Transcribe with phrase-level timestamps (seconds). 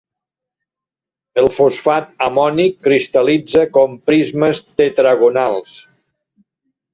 [1.41, 5.79] El fosfat amònic cristal·litza com prismes tetragonals.